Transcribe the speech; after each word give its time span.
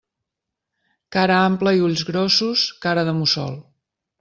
Cara 1.17 1.35
ampla 1.51 1.75
i 1.79 1.85
ulls 1.89 2.05
grossos, 2.09 2.65
cara 2.87 3.07
de 3.11 3.17
mussol. 3.21 3.57